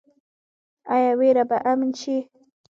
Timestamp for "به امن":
1.49-1.91